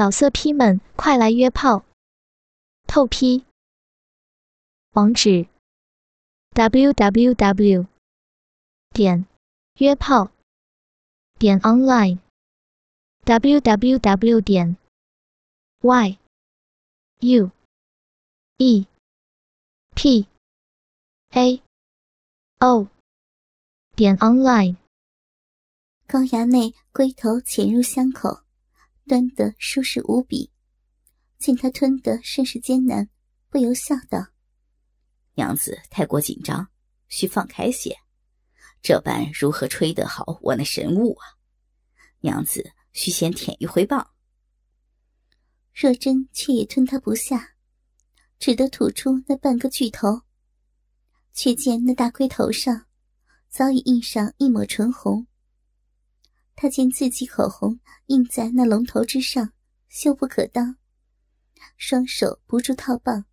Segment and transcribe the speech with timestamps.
[0.00, 1.84] 老色批们，快来约炮！
[2.86, 3.44] 透批。
[4.92, 5.46] 网址
[6.54, 7.86] ：w w w
[8.94, 9.26] 点
[9.74, 10.30] 约炮
[11.38, 12.18] 点 online
[13.24, 14.78] w w w 点
[15.82, 16.18] y
[17.18, 17.50] u
[18.56, 18.86] e
[19.94, 20.26] p
[21.32, 21.62] a
[22.60, 22.88] o
[23.94, 24.76] 点 online。
[26.06, 28.40] 高衙内龟头潜入箱口。
[29.10, 30.52] 端得舒适无比，
[31.36, 33.10] 见他吞得甚是艰难，
[33.48, 34.28] 不由笑道
[35.34, 36.68] ：“娘子太过紧张，
[37.08, 37.96] 需放开些。
[38.80, 41.26] 这般如何吹得好我那神物啊？
[42.20, 44.12] 娘子需先舔一回棒。”
[45.74, 47.56] 若真却也吞他不下，
[48.38, 50.22] 只得吐出那半个巨头。
[51.32, 52.86] 却见那大龟头上
[53.48, 55.26] 早已印上一抹唇红。
[56.62, 59.54] 他见自己口红印在那龙头之上，
[59.88, 60.76] 羞不可当，
[61.78, 63.24] 双手不住套棒，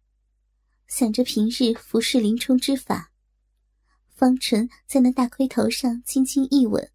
[0.87, 3.11] 想着平日服侍林冲之法，
[4.15, 6.89] 方唇在那大盔头上轻轻一吻，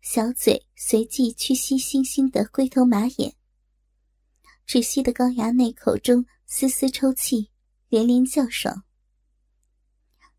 [0.00, 3.34] 小嘴随即去吸星星的龟头马眼，
[4.64, 7.50] 只吸得高衙内口中丝丝抽泣，
[7.88, 8.84] 连连叫爽。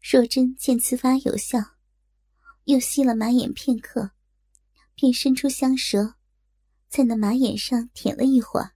[0.01, 1.59] 若真见此法有效，
[2.63, 4.11] 又吸了马眼片刻。
[4.99, 6.15] 便伸出香舌，
[6.87, 8.73] 在那马眼上舔了一会儿，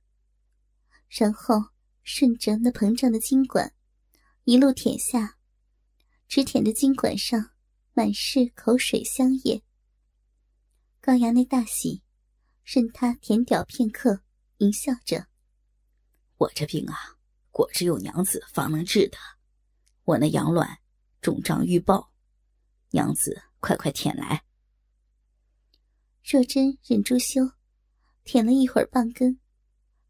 [1.09, 1.71] 然后
[2.03, 3.73] 顺着那膨胀的筋管，
[4.43, 5.39] 一路舔下，
[6.27, 7.49] 只舔的筋管上
[7.93, 9.63] 满是口水香液。
[10.99, 12.03] 高衙内大喜，
[12.63, 14.21] 任他舔屌片刻，
[14.57, 15.25] 淫笑着
[16.37, 17.17] ：“我这病啊，
[17.49, 19.17] 果只有娘子方能治的。
[20.03, 20.77] 我那阳卵
[21.19, 22.11] 肿胀欲爆，
[22.91, 24.43] 娘子快快舔来。”
[26.23, 27.51] 若真忍住羞，
[28.23, 29.39] 舔了一会儿棒根，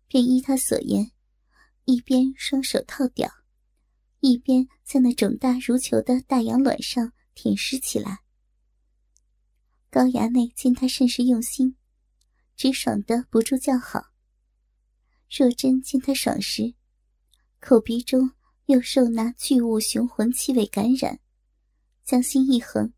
[0.08, 1.12] 便依他所言，
[1.86, 3.31] 一边双手套屌，
[4.20, 8.19] 一边在那肿大如球的大羊卵上舔舐起来。
[9.90, 11.75] 高衙内见他甚是用心，
[12.56, 14.12] 直爽得不住叫好。
[15.30, 16.75] 若真见他爽时，
[17.59, 18.31] 口鼻中
[18.66, 21.19] 又受那巨物雄浑气味感染，
[22.03, 22.94] 将心一横，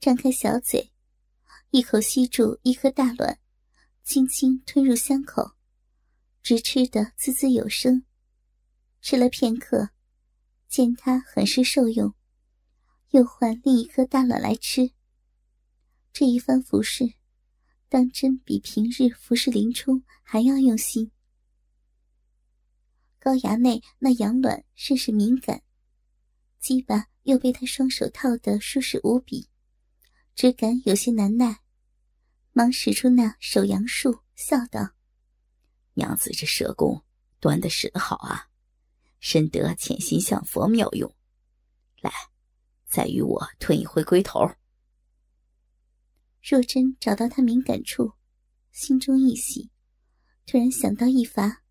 [0.00, 0.92] 张开小嘴。
[1.76, 3.38] 一口吸住一颗大卵，
[4.02, 5.52] 轻轻吞入香口，
[6.42, 8.02] 直吃得滋滋有声。
[9.02, 9.90] 吃了片刻，
[10.68, 12.14] 见他很是受用，
[13.10, 14.92] 又换另一颗大卵来吃。
[16.14, 17.12] 这一番服侍，
[17.90, 21.10] 当真比平日服侍林冲还要用心。
[23.18, 25.62] 高衙内那羊卵甚是敏感，
[26.58, 29.50] 鸡巴又被他双手套得舒适无比。
[30.34, 31.60] 只感有些难耐，
[32.56, 34.94] 忙使出那手阳术，笑道
[35.92, 37.04] ：“娘子这蛇功
[37.38, 38.48] 端的使得好啊，
[39.20, 41.14] 深得潜心向佛妙用。
[42.00, 42.10] 来，
[42.86, 44.40] 再与我吞一回龟头。”
[46.40, 48.14] 若真找到他敏感处，
[48.72, 49.70] 心中一喜，
[50.46, 51.62] 突然想到一法，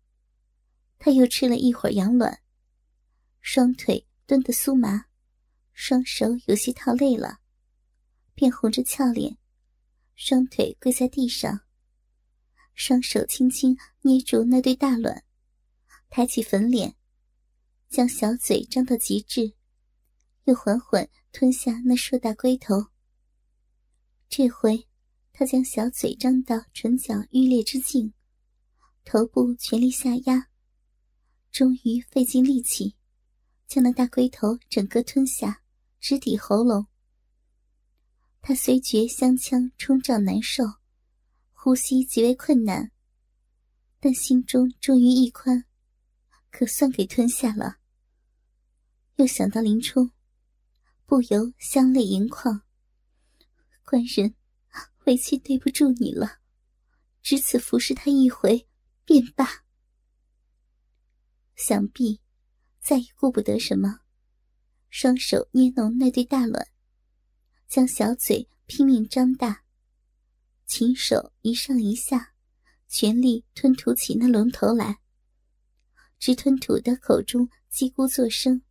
[1.00, 2.42] 他又吃了一会儿羊卵，
[3.40, 5.06] 双腿蹲得酥麻，
[5.72, 7.40] 双手有些套累了。
[8.36, 9.36] 便红着俏脸，
[10.16, 11.60] 双腿跪在地上，
[12.72, 15.22] 双手轻轻捏住那对大卵，
[16.08, 16.96] 抬起粉脸，
[17.90, 19.52] 将小嘴张到极致，
[20.44, 22.86] 又缓缓吞下那硕大龟头。
[24.30, 24.88] 这回，
[25.34, 28.14] 他将小嘴张到唇角欲裂之境，
[29.04, 30.48] 头部全力下压，
[31.52, 32.96] 终于费尽力气，
[33.68, 35.62] 将那大龟头整个吞下，
[36.00, 36.86] 直抵喉咙。
[38.48, 40.62] 他虽觉香腔冲胀难受，
[41.52, 42.92] 呼吸极为困难，
[43.98, 45.64] 但心中终于一宽，
[46.52, 47.78] 可算给吞下了。
[49.16, 50.12] 又想到林冲，
[51.06, 52.62] 不由香泪盈眶。
[53.84, 54.36] 官人，
[55.06, 56.38] 为妻对不住你了，
[57.22, 58.68] 只此服侍他一回
[59.04, 59.64] 便罢。
[61.56, 62.20] 想必
[62.78, 64.02] 再也顾不得什么，
[64.88, 66.68] 双手捏弄那对大卵。
[67.68, 69.62] 将小嘴拼命张大，
[70.66, 72.32] 琴手一上一下，
[72.88, 74.98] 全力吞吐起那龙头来，
[76.18, 78.62] 直吞吐的口中叽咕作声。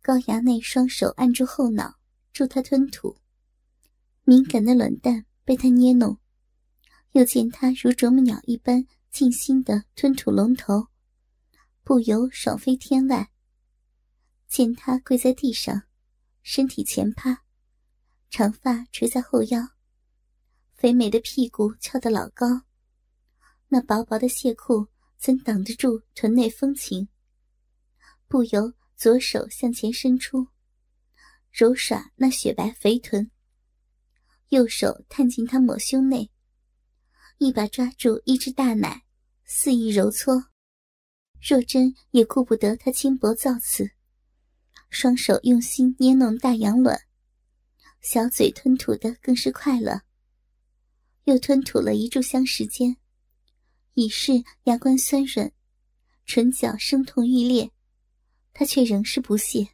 [0.00, 1.98] 高衙内双手按住后脑，
[2.32, 3.16] 助他吞吐。
[4.24, 6.18] 敏感的卵蛋被他捏弄，
[7.12, 10.88] 又见他如啄木鸟一般尽心的吞吐龙头，
[11.84, 13.30] 不由爽飞天外。
[14.48, 15.82] 见他跪在地上。
[16.48, 17.42] 身体前趴，
[18.30, 19.70] 长发垂在后腰，
[20.74, 22.62] 肥美的屁股翘得老高，
[23.66, 24.86] 那薄薄的亵裤
[25.18, 27.08] 怎挡得住臀内风情？
[28.28, 30.46] 不由左手向前伸出，
[31.50, 33.28] 揉耍那雪白肥臀；
[34.50, 36.30] 右手探进他抹胸内，
[37.38, 39.02] 一把抓住一只大奶，
[39.44, 40.44] 肆意揉搓。
[41.42, 43.90] 若真也顾不得他轻薄造次，
[44.98, 46.98] 双手用心捏弄大洋卵，
[48.00, 50.00] 小嘴吞吐的更是快乐。
[51.24, 52.96] 又吞吐了一炷香时间，
[53.92, 55.52] 已是牙关酸软，
[56.24, 57.70] 唇角生痛欲裂，
[58.54, 59.68] 他却仍是不屑。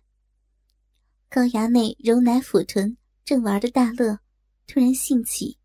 [1.28, 4.18] 高衙内揉奶抚臀，正玩的大乐，
[4.66, 5.56] 突然兴起，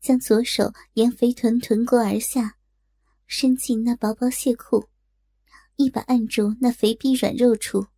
[0.00, 2.56] 将左手沿肥臀臀过而下，
[3.26, 4.88] 伸进那薄薄亵裤。
[5.74, 7.88] 一把按住那肥逼软肉处，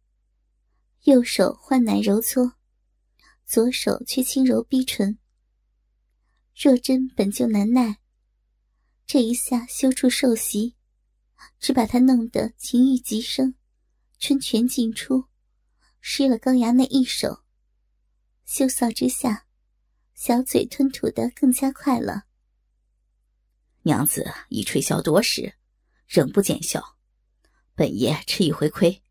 [1.05, 2.57] 右手换奶揉搓，
[3.47, 5.19] 左手却轻柔逼唇。
[6.55, 8.01] 若真本就难耐，
[9.07, 10.77] 这一下羞处受袭，
[11.59, 13.55] 只把他弄得情欲极生，
[14.19, 15.25] 春泉尽出，
[16.03, 17.45] 湿了高衙内一手。
[18.45, 19.47] 羞臊之下，
[20.13, 22.25] 小嘴吞吐的更加快了。
[23.85, 25.55] 娘子已吹箫多时，
[26.07, 26.99] 仍不见效。
[27.75, 29.03] 本爷吃一回亏，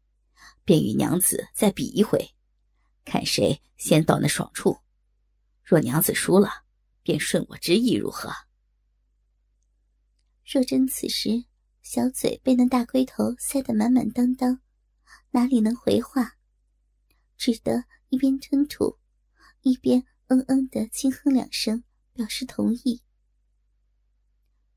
[0.70, 2.30] 便与娘子再比一回，
[3.04, 4.78] 看谁先到那爽处。
[5.64, 6.64] 若娘子输了，
[7.02, 8.30] 便顺我之意，如何？
[10.46, 11.46] 若真此时
[11.82, 14.62] 小嘴被那大龟头塞得满满当当，
[15.32, 16.38] 哪里能回话？
[17.36, 19.00] 只得一边吞吐，
[19.62, 21.84] 一边嗯嗯的轻哼两声，
[22.14, 23.02] 表示同意。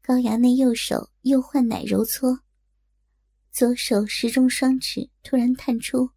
[0.01, 2.41] 高衙内右手又换奶揉搓。
[3.53, 6.09] 左手时钟双指突然探出，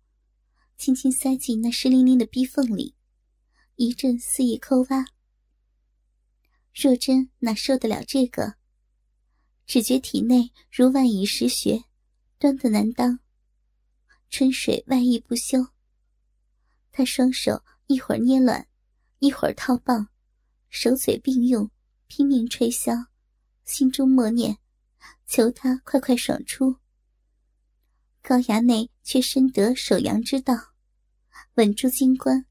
[0.78, 2.96] 轻轻塞进那湿淋淋的逼缝里，
[3.76, 5.06] 一阵肆意抠挖。
[6.74, 8.56] 若真哪受得了这个？
[9.66, 11.84] 只觉体内如万蚁食穴，
[12.40, 13.20] 端的难当，
[14.30, 15.68] 春水外溢不休。
[16.94, 18.66] 他双手一会儿捏卵，
[19.20, 20.08] 一会儿套棒，
[20.70, 21.70] 手嘴并用，
[22.08, 23.08] 拼命吹箫，
[23.66, 24.58] 心中默念：
[25.28, 26.78] 求他快快爽出。
[28.28, 30.56] 高衙内却深得守阳之道，
[31.58, 32.48] 稳住金冠，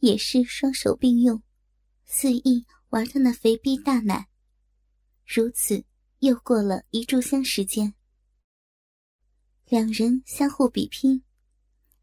[0.00, 1.42] 也是双手并用，
[2.04, 4.28] 肆意玩他那肥逼大奶。
[5.24, 5.86] 如此
[6.18, 7.94] 又过了一炷香时间，
[9.64, 11.22] 两人相互比拼。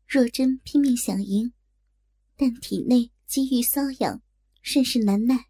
[0.07, 1.53] 若真拼命想赢，
[2.35, 4.23] 但体内积郁瘙痒，
[4.63, 5.49] 甚是难耐，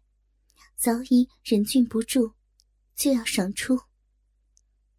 [0.76, 2.34] 早已忍俊不住，
[2.94, 3.80] 就要爽出。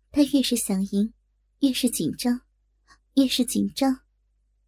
[0.10, 1.14] 他越是想赢，
[1.60, 2.42] 越是紧张。
[3.16, 4.02] 越是紧张，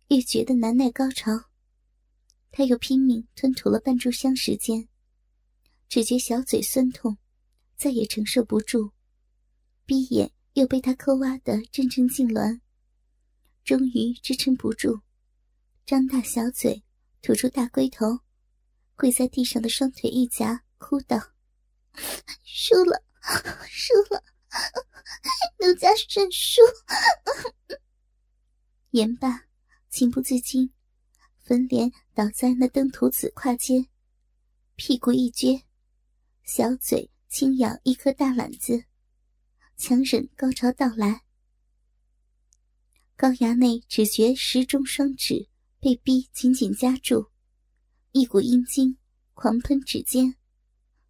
[0.07, 1.31] 越觉得难耐高潮。
[2.49, 4.87] 他又拼命吞吐了半炷香时间，
[5.89, 7.17] 只觉小嘴酸痛，
[7.75, 8.93] 再也承受不住，
[9.85, 12.61] 闭眼又被他抠挖得阵阵痉挛，
[13.65, 15.01] 终于支撑不住，
[15.85, 16.81] 张大小嘴
[17.21, 18.21] 吐出大龟头，
[18.95, 21.17] 跪在地上的双腿一夹，哭道
[22.45, 23.03] ：“输了，
[23.67, 24.23] 输了，
[25.59, 26.61] 奴家认输。”
[28.91, 29.43] 言罢，
[29.89, 30.71] 情不自禁，
[31.43, 33.87] 粉脸倒在那登徒子胯间，
[34.75, 35.63] 屁股一撅，
[36.43, 38.85] 小嘴轻咬一颗大卵子，
[39.75, 41.23] 强忍高潮到来。
[43.17, 45.49] 高衙内只觉时钟双指
[45.81, 47.29] 被逼紧紧夹住，
[48.13, 48.97] 一股阴精
[49.33, 50.35] 狂喷指尖，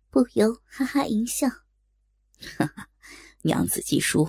[0.09, 1.47] 不由哈哈一笑
[2.57, 2.89] ：“哈哈，
[3.43, 4.27] 娘子既输，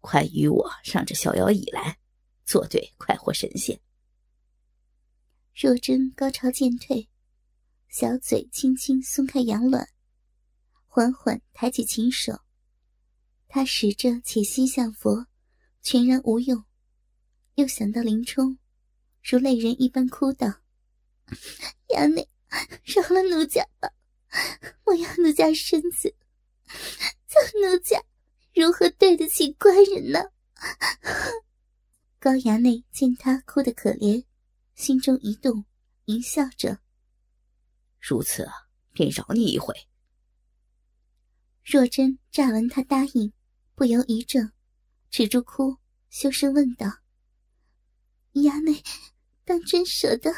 [0.00, 1.98] 快与我上这逍遥椅来。”
[2.44, 3.80] 作对快活神仙。
[5.54, 7.08] 若真高潮渐退，
[7.88, 9.88] 小嘴轻轻松开羊卵，
[10.86, 12.40] 缓缓抬起琴手。
[13.48, 15.26] 他使着且心向佛，
[15.82, 16.64] 全然无用。
[17.56, 18.58] 又想到林冲，
[19.22, 20.46] 如泪人一般哭道
[21.94, 22.26] ：“衙内，
[22.84, 23.90] 饶了奴家吧！
[24.86, 26.14] 莫要奴家身子，
[27.28, 28.02] 叫奴家
[28.54, 30.18] 如何对得起官人呢？”
[32.22, 34.24] 高衙内见他哭得可怜，
[34.76, 35.64] 心中一动，
[36.04, 36.78] 淫笑着
[37.98, 38.48] ：“如此，
[38.92, 39.74] 便饶你一回。”
[41.66, 43.32] 若真乍闻他答应，
[43.74, 44.52] 不由一怔，
[45.10, 45.78] 止住哭，
[46.10, 46.86] 羞声问道
[48.34, 48.80] ：“衙内，
[49.44, 50.32] 当真舍得，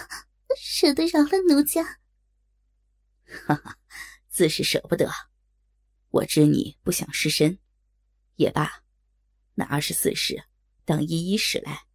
[0.56, 2.00] 舍得饶了奴家
[3.46, 3.78] ？”“哈哈，
[4.30, 5.10] 自是舍不得。
[6.08, 7.58] 我知你不想失身，
[8.36, 8.82] 也罢，
[9.52, 10.42] 那二十四式。”
[10.84, 11.86] 当一一使来，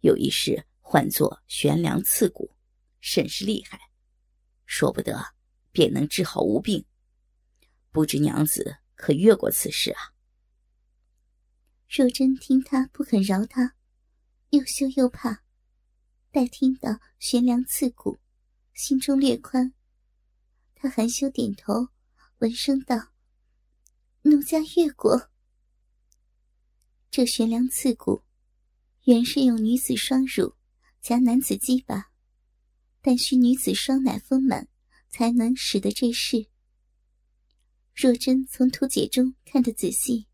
[0.00, 2.54] 有一式唤作悬梁刺骨，
[3.00, 3.78] 甚是厉害，
[4.66, 5.34] 说不得
[5.70, 6.84] 便能治好无病。
[7.90, 10.14] 不知娘子可越过此事啊。
[11.88, 13.74] 若真听他不肯饶他，
[14.50, 15.42] 又羞又怕，
[16.30, 18.18] 待听到悬梁刺骨，
[18.74, 19.72] 心中略宽。
[20.74, 21.88] 他含羞点头，
[22.38, 23.12] 闻声道
[24.22, 25.30] ：“奴家越过。”
[27.10, 28.22] 这悬梁刺骨，
[29.04, 30.54] 原是用女子双乳
[31.02, 32.12] 夹男子鸡巴，
[33.02, 34.68] 但需女子双奶丰满，
[35.08, 36.46] 才能使得这事。
[37.96, 40.28] 若真从图解中看得仔细。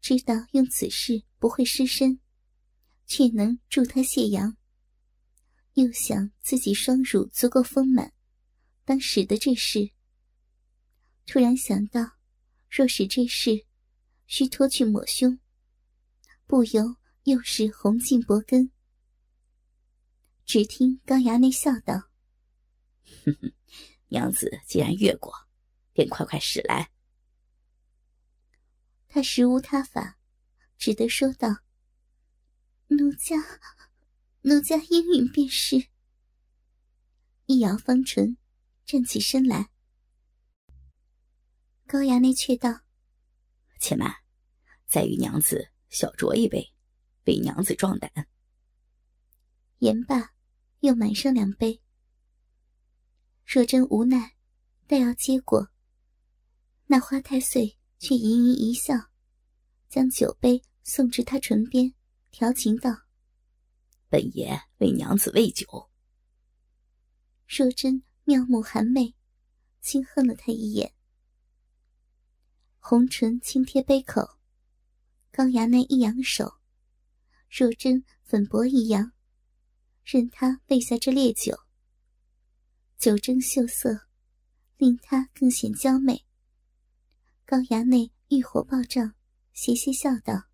[0.00, 2.18] 知道用此事不会失身，
[3.06, 4.56] 却能助他泄阳。
[5.74, 8.12] 又想自己双乳足够丰满，
[8.84, 9.90] 当使得这事。
[11.26, 12.12] 突然想到，
[12.70, 13.66] 若使这事，
[14.26, 15.38] 需脱去抹胸，
[16.46, 18.70] 不由又是红杏脖根。
[20.44, 22.10] 只听高衙内笑道
[23.24, 23.52] ：“哼哼，
[24.08, 25.32] 娘子既然越过，
[25.92, 26.90] 便快快使来。”
[29.08, 30.18] 他实无他法，
[30.76, 31.48] 只得说道
[32.88, 33.36] ：“奴家，
[34.42, 35.88] 奴家应允便是。”
[37.46, 38.36] 一摇方唇，
[38.84, 39.70] 站起身来。
[41.86, 42.80] 高衙内却道
[43.80, 44.14] ：“且慢，
[44.86, 46.74] 再与娘子小酌一杯，
[47.24, 48.10] 为娘子壮胆。”
[49.80, 50.34] 言罢，
[50.80, 51.80] 又满上两杯。
[53.46, 54.34] 若真无奈，
[54.86, 55.70] 待要接过，
[56.84, 57.78] 那花太岁。
[58.00, 58.92] 却盈盈一笑，
[59.88, 61.94] 将酒杯送至他唇边，
[62.30, 62.90] 调情道
[64.10, 65.88] ：“本爷为娘子喂酒。”
[67.48, 69.14] 若真妙目含媚，
[69.80, 70.92] 轻哼了他一眼，
[72.78, 74.38] 红唇轻贴杯口，
[75.36, 76.60] 高衙内一扬手，
[77.50, 79.10] 若真粉薄一扬，
[80.04, 81.58] 任他喂下这烈酒。
[82.98, 84.06] 酒蒸秀色，
[84.76, 86.24] 令他更显娇媚。
[87.44, 89.16] 高衙内欲火暴涨，
[89.52, 90.44] 邪邪笑道：“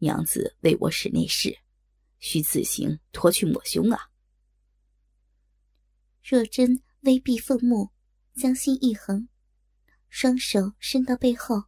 [0.00, 1.58] 娘子为我使内侍，
[2.20, 4.10] 需自行脱去抹胸啊。”
[6.24, 7.90] 若真微闭凤目，
[8.32, 9.28] 将心一横，
[10.08, 11.64] 双手伸到背后，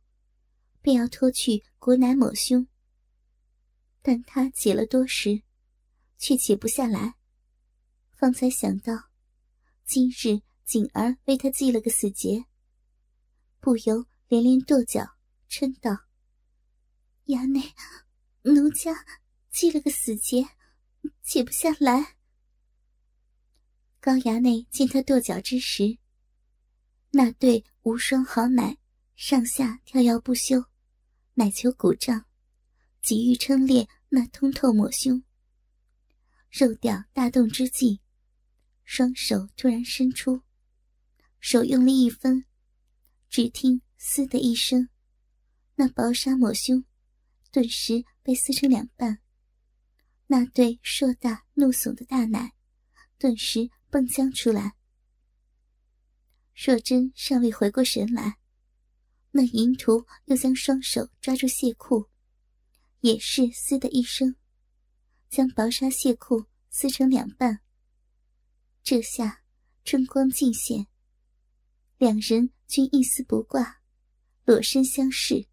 [0.81, 2.65] 便要脱去裹奶抹胸。
[4.03, 5.43] 但他解了多时，
[6.17, 7.17] 却解不下来。
[8.13, 9.11] 方才想到，
[9.85, 12.45] 今日锦儿为他系了个死结，
[13.59, 14.07] 不由。
[14.29, 15.17] 连连跺脚，
[15.51, 16.07] 嗔道
[17.27, 17.75] ：“衙内，
[18.43, 19.05] 奴家
[19.51, 20.49] 系了个死结，
[21.21, 22.17] 解不下来。”
[24.01, 25.99] 高衙内见他跺脚之时，
[27.11, 28.79] 那对无双好奶
[29.17, 30.65] 上下跳跃不休，
[31.35, 32.27] 奶球鼓胀，
[33.01, 35.23] 急欲撑裂那通透抹胸。
[36.51, 38.01] 肉吊大动之际，
[38.85, 40.43] 双手突然伸出，
[41.41, 42.45] 手用力一分，
[43.29, 43.83] 只听。
[44.05, 44.89] 嘶的一声，
[45.77, 46.85] 那薄纱抹胸，
[47.53, 49.21] 顿时被撕成两半。
[50.27, 52.53] 那对硕大怒耸的大奶，
[53.17, 54.75] 顿时迸将出来。
[56.53, 58.39] 若真尚未回过神来，
[59.33, 62.09] 那淫徒又将双手抓住亵裤，
[63.01, 64.37] 也是嘶的一声，
[65.29, 67.61] 将薄纱亵裤撕成两半。
[68.83, 69.43] 这下
[69.85, 70.87] 春光尽现，
[71.99, 73.81] 两人均一丝不挂。
[74.45, 75.47] 裸身相视，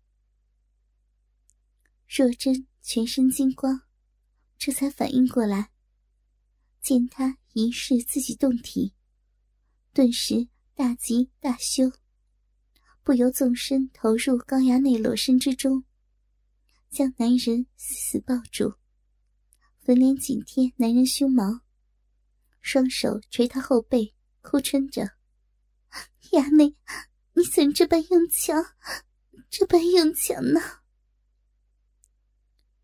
[2.08, 3.84] 若真全身金光，
[4.58, 5.70] 这才反应过来，
[6.82, 8.96] 见他疑视自己动体，
[9.94, 11.92] 顿时大急大羞，
[13.10, 15.84] 不由纵身投入高衙内裸身之中，
[16.92, 18.76] 将男人死死抱住，
[19.80, 21.62] 粉脸紧贴男人胸毛，
[22.62, 25.14] 双手捶他后背，哭嗔着
[26.34, 26.76] ：“衙内。”
[27.34, 28.64] 你怎这般用强，
[29.50, 30.62] 这般用强呢？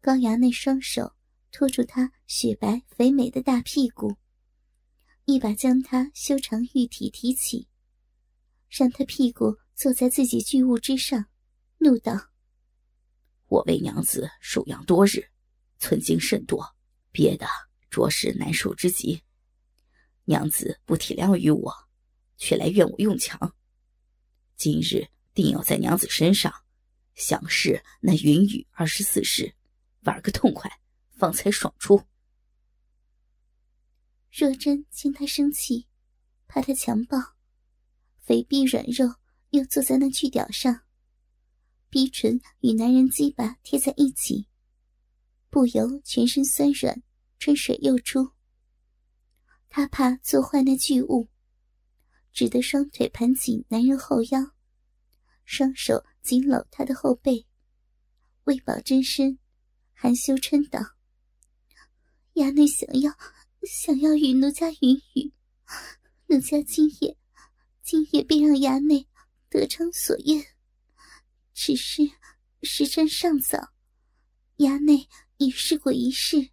[0.01, 1.13] 高衙内双手
[1.51, 4.17] 托住他雪白肥美的大屁股，
[5.25, 7.67] 一把将他修长玉体提起，
[8.71, 11.25] 让他屁股坐在自己巨物之上，
[11.79, 12.29] 怒道
[13.47, 15.29] ：“我为娘子数养多日，
[15.79, 16.75] 寸精甚多，
[17.11, 17.45] 憋得
[17.89, 19.21] 着实难受之极。
[20.23, 21.73] 娘子不体谅于我，
[22.37, 23.53] 却来怨我用强。”
[24.55, 26.53] 今日定要在娘子身上，
[27.13, 29.53] 想试那云雨二十四式，
[30.03, 30.71] 玩个痛快，
[31.17, 32.01] 方才爽出。
[34.31, 35.87] 若真见他生气，
[36.47, 37.17] 怕他强暴，
[38.21, 39.15] 肥臂软肉
[39.55, 40.81] 又坐在那巨屌上，
[41.89, 44.47] 逼唇与男人鸡巴贴在一起，
[45.49, 47.01] 不由全身酸软，
[47.39, 48.31] 春水又出。
[49.69, 51.29] 他怕做坏那巨物。
[52.33, 54.51] 只得双腿盘紧男人后腰，
[55.45, 57.47] 双手紧搂他的后背，
[58.43, 59.39] 为保真身，
[59.93, 60.81] 含羞嗔道
[62.35, 63.09] ：“衙内想要，
[63.63, 65.31] 想要与奴家云雨，
[66.25, 67.17] 奴家今夜，
[67.81, 69.07] 今夜便让衙内
[69.55, 70.45] 得偿所愿。
[71.53, 72.03] 只是
[72.63, 73.71] 时辰尚早，
[74.57, 75.07] 衙内
[75.37, 76.49] 已试过一试，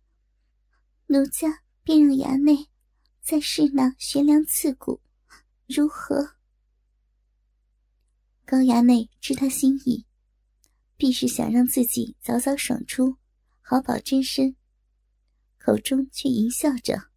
[1.06, 2.68] 奴家便让衙内
[3.20, 5.02] 再试那悬梁刺骨，
[5.66, 6.36] 如何？”
[8.46, 10.06] 高衙内知他心意，
[10.96, 13.16] 必是想让自己早早爽出，
[13.60, 14.54] 好保真身。
[15.58, 17.10] 口中却淫笑着：“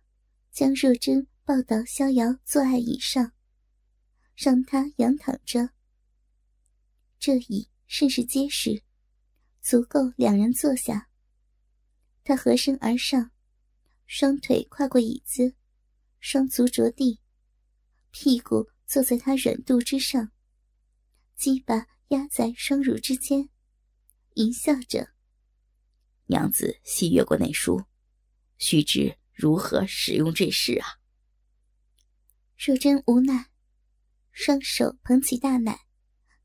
[0.56, 3.34] 将若真抱到逍遥坐爱椅上，
[4.38, 5.72] 让他仰躺着。
[7.20, 8.82] 这椅甚是结实，
[9.60, 11.10] 足够两人坐下。
[12.24, 13.32] 他合身而上，
[14.06, 15.56] 双腿跨过椅子。
[16.22, 17.20] 双足着地，
[18.12, 20.32] 屁股坐在他软肚之上，
[21.36, 23.50] 鸡巴压在双乳之间，
[24.36, 25.10] 淫笑着。
[26.28, 27.84] 娘子细阅过内书，
[28.58, 30.88] 须知如何使用这事啊？
[32.58, 33.48] 若真无奈，
[34.32, 35.82] 双手捧起大奶，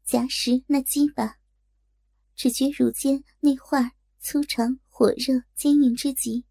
[0.05, 1.39] 夹实那鸡巴，
[2.35, 6.45] 只觉乳尖那块粗长、火热、坚硬之极，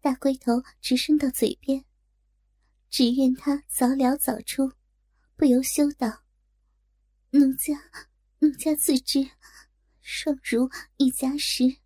[0.00, 1.84] 大龟头直伸到嘴边。
[2.90, 4.72] 只愿他早了早出，
[5.36, 6.24] 不由羞道
[7.30, 7.78] ：“奴家，
[8.40, 9.30] 奴家自知，
[10.02, 11.76] 双如一夹时，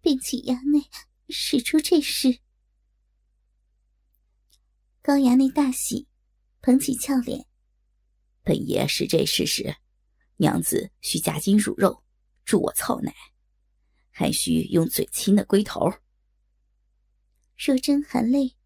[0.00, 0.90] 便请衙内
[1.28, 2.40] 使出这事。”
[5.04, 6.06] 高衙内大喜，
[6.60, 7.44] 捧起俏脸
[8.44, 9.74] ：“本爷是这事时，
[10.36, 12.04] 娘子需夹紧乳肉，
[12.44, 13.12] 助我操奶，
[14.12, 15.92] 还需用嘴亲那龟头。”
[17.58, 18.56] 若真含泪。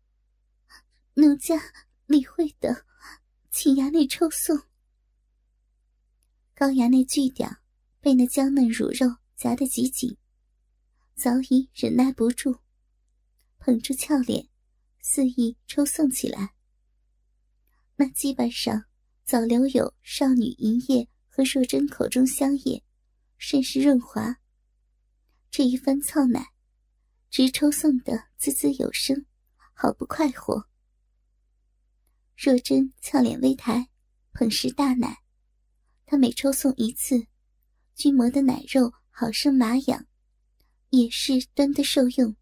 [1.15, 1.59] 奴家
[2.05, 2.85] 理会的，
[3.51, 4.59] 请衙内抽送。
[6.55, 7.51] 高衙内巨屌
[8.03, 10.19] 被那娇嫩乳肉夹得极紧，
[11.15, 12.61] 早已忍耐不住，
[13.59, 14.51] 捧住俏脸，
[15.09, 16.53] 肆意抽送起来。
[17.95, 18.87] 那基板上
[19.25, 22.83] 早留有少女银液和若真口中香液，
[23.39, 24.39] 甚是润滑。
[25.49, 26.49] 这一番操奶，
[27.31, 29.25] 直抽送的滋滋有声，
[29.75, 30.69] 好不快活。
[32.37, 33.89] 若真俏脸微抬，
[34.33, 35.19] 捧食大奶。
[36.05, 37.29] 她每抽送一次，
[37.95, 40.05] 君磨的奶肉好生麻痒，
[40.91, 42.35] 也是端的受用。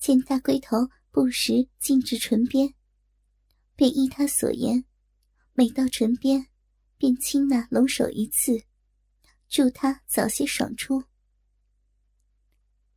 [0.00, 0.76] 见大龟头
[1.16, 2.74] 不时浸至唇边，
[3.74, 4.84] 便依他所言，
[5.54, 6.48] 每到唇边，
[6.98, 8.64] 便亲那龙首一次，
[9.48, 11.04] 助他早些爽出。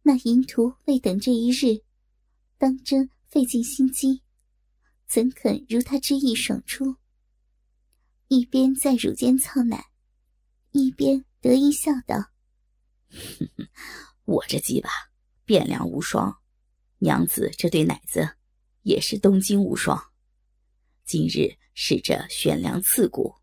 [0.01, 1.81] 那淫徒未等这一日，
[2.57, 4.21] 当真费尽心机。
[5.07, 6.97] 怎肯如他之意爽出？
[8.27, 9.91] 一边在乳间操奶，
[10.71, 12.17] 一边得意笑道：
[14.25, 14.89] “我这鸡巴
[15.45, 16.38] 汴梁无双，
[16.99, 18.35] 娘子这对奶子
[18.81, 20.11] 也是东京无双。
[21.05, 23.35] 今日使这悬梁刺骨，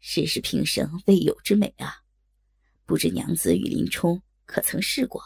[0.00, 2.02] 实是平生未有之美啊！
[2.84, 5.22] 不知娘子与林冲可曾试过？”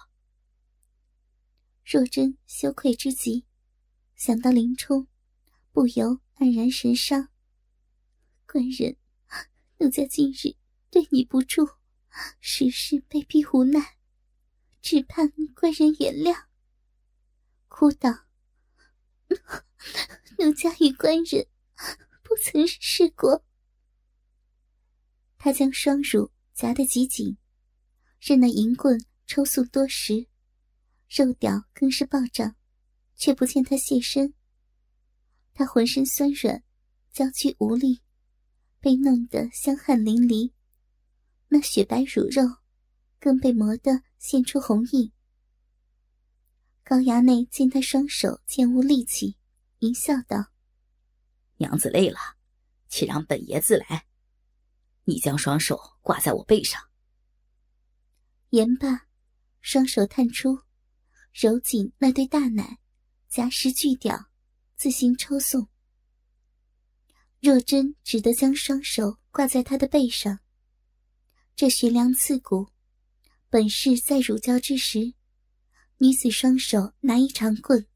[1.85, 3.45] 若真羞愧之极，
[4.15, 5.09] 想到林冲。
[5.73, 7.31] 不由黯然神伤。
[8.47, 8.95] 官人，
[9.79, 10.55] 奴家今日
[10.91, 11.67] 对你不住，
[12.41, 13.97] 实是被逼无奈，
[14.83, 16.52] 只盼官人原谅。
[17.75, 18.11] 哭道
[20.39, 21.47] ：“奴家与官人
[22.23, 23.43] 不曾试过。”
[25.39, 27.39] 他将双乳夹得极紧，
[28.21, 30.27] 任那银棍抽速多时，
[31.09, 32.55] 肉屌更是暴涨，
[33.17, 34.35] 却不见他现身。
[35.55, 36.63] 他浑身酸软，
[37.11, 38.03] 娇躯无力，
[38.81, 40.53] 被弄得香汗淋漓。
[41.49, 42.43] 那雪白乳肉，
[43.19, 45.11] 更被磨得现出红印。
[46.93, 49.39] 高衙内见他双手渐无力气，
[49.79, 50.53] 一笑道
[51.57, 52.19] ：“娘子累了，
[52.87, 54.05] 且让本爷自来。
[55.05, 56.79] 你将双手挂在我背上。”
[58.53, 59.07] 言罢，
[59.63, 60.65] 双手探出，
[61.33, 62.79] 揉紧那对大奶，
[63.31, 64.27] 夹实巨屌。
[64.77, 65.69] 自行抽送，
[67.41, 70.41] 若真只得将双手挂在他的背上。
[71.57, 72.69] 这悬梁刺骨，
[73.49, 75.15] 本是在乳胶之时，
[76.03, 77.87] 女子双手拿一长棍，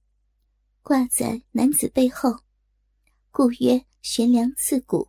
[0.81, 2.45] 挂在男子背后，
[3.33, 5.09] 故曰悬梁刺骨。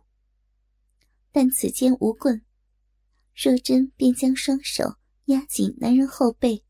[1.30, 2.44] 但此间无棍，
[3.36, 6.64] 若真便将双手压紧男人后背，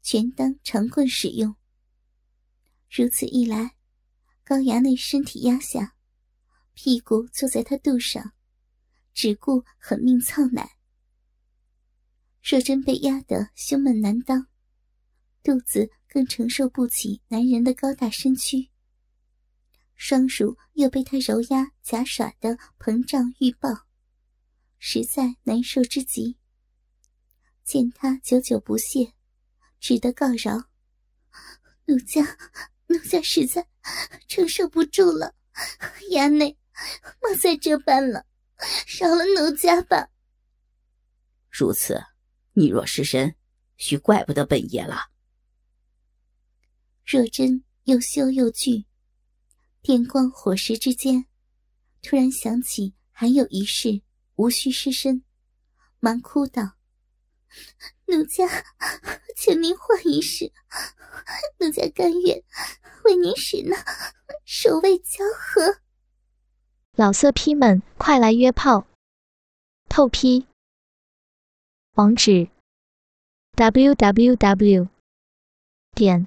[0.00, 1.54] 全当长棍使用。
[2.90, 3.76] 如此一来。
[4.44, 5.94] 高衙内身体压下，
[6.72, 8.32] 屁股坐在他肚上，
[9.12, 10.78] 只顾狠命操奶。
[12.42, 14.46] 若真被压得胸闷难当，
[15.44, 18.70] 肚子更承受不起男人的高大身躯。
[19.94, 23.68] 双乳又被他揉压假耍的膨胀欲爆，
[24.78, 26.38] 实在难受之极。
[27.62, 29.12] 见他久久不懈，
[29.78, 30.64] 只得告饶
[31.84, 32.38] ：“奴家，
[32.86, 33.66] 奴家实在
[34.26, 35.34] 承受不住了，
[36.10, 36.56] 衙内
[37.20, 38.24] 莫再这般了，
[38.98, 40.08] 饶了奴家吧。”
[41.52, 42.02] 如此。
[42.56, 43.34] 你若失身，
[43.76, 45.10] 须怪不得本爷了。
[47.06, 48.86] 若真又羞又惧，
[49.82, 51.26] 电光火石之间，
[52.02, 54.00] 突然想起还有一事，
[54.36, 55.22] 无需失身，
[56.00, 56.76] 忙哭道
[58.08, 58.48] ：“奴家，
[59.36, 60.50] 请您换一事，
[61.58, 62.42] 奴家甘愿
[63.04, 63.76] 为您使那
[64.46, 65.80] 守卫交合。”
[66.96, 68.86] 老色批们，快来约炮！
[69.90, 70.46] 透批。
[71.94, 72.48] 网址
[73.56, 74.88] ：w w w
[75.94, 76.26] 点